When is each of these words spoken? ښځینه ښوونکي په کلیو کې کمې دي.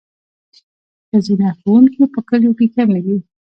ښځینه 1.09 1.47
ښوونکي 1.59 2.03
په 2.13 2.19
کلیو 2.29 2.57
کې 2.57 2.67
کمې 2.75 2.99
دي. 3.05 3.17